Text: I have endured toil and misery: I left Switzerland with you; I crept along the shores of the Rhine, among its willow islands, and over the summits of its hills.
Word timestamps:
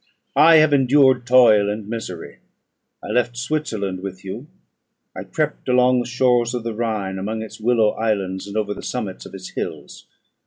I 0.35 0.55
have 0.55 0.73
endured 0.73 1.27
toil 1.27 1.69
and 1.69 1.87
misery: 1.87 2.39
I 3.03 3.09
left 3.09 3.37
Switzerland 3.37 3.99
with 4.01 4.25
you; 4.25 4.47
I 5.15 5.23
crept 5.23 5.69
along 5.69 5.99
the 5.99 6.07
shores 6.07 6.55
of 6.55 6.63
the 6.63 6.73
Rhine, 6.73 7.19
among 7.19 7.43
its 7.43 7.59
willow 7.59 7.91
islands, 7.91 8.47
and 8.47 8.57
over 8.57 8.73
the 8.73 8.81
summits 8.81 9.27
of 9.27 9.35
its 9.35 9.49
hills. 9.49 10.07